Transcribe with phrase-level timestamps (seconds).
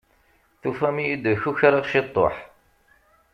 [0.61, 2.35] Tufam-iyi-d kukraɣ ciṭuḥ.